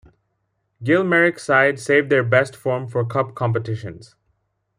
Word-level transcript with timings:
Gil 0.81 1.03
Merrick's 1.03 1.43
side 1.43 1.79
saved 1.79 2.09
their 2.09 2.23
best 2.23 2.55
form 2.55 2.87
for 2.87 3.05
cup 3.05 3.35
competitions. 3.35 4.15